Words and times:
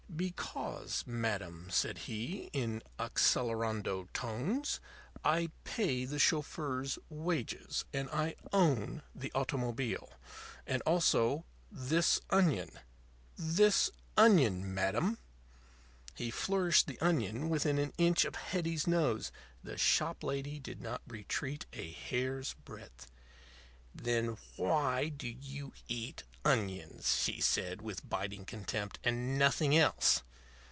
"Because, 0.13 1.03
madam," 1.07 1.69
said 1.71 1.99
he, 1.99 2.51
in 2.53 2.83
accelerando 2.99 4.05
tones, 4.13 4.79
"I 5.25 5.49
pay 5.63 6.05
the 6.05 6.19
chauffeur's 6.19 6.99
wages 7.09 7.85
and 7.91 8.07
I 8.11 8.35
own 8.53 9.01
the 9.15 9.31
automobile 9.33 10.11
and 10.67 10.83
also 10.83 11.45
this 11.71 12.19
onion 12.29 12.77
this 13.35 13.89
onion, 14.15 14.71
madam." 14.71 15.17
He 16.13 16.29
flourished 16.29 16.85
the 16.85 16.99
onion 16.99 17.49
within 17.49 17.79
an 17.79 17.93
inch 17.97 18.23
of 18.23 18.35
Hetty's 18.35 18.85
nose. 18.85 19.31
The 19.63 19.75
shop 19.77 20.23
lady 20.23 20.59
did 20.59 20.81
not 20.81 21.01
retreat 21.07 21.65
a 21.73 21.89
hair's 21.91 22.53
breadth. 22.63 23.09
"Then 23.93 24.37
why 24.55 25.09
do 25.09 25.27
you 25.27 25.73
eat 25.89 26.23
onions," 26.45 27.13
she 27.21 27.41
said, 27.41 27.81
with 27.81 28.07
biting 28.09 28.45
contempt, 28.45 28.97
"and 29.03 29.37
nothing 29.37 29.77
else?" 29.77 30.23